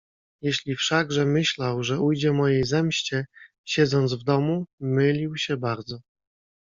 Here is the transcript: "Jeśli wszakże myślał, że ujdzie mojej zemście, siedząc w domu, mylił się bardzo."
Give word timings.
"Jeśli 0.41 0.75
wszakże 0.75 1.25
myślał, 1.25 1.83
że 1.83 1.99
ujdzie 1.99 2.31
mojej 2.31 2.63
zemście, 2.63 3.25
siedząc 3.67 4.13
w 4.13 4.23
domu, 4.23 4.65
mylił 4.79 5.37
się 5.37 5.57
bardzo." 5.57 5.99